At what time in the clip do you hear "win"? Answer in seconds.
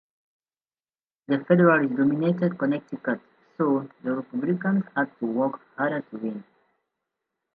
6.17-6.43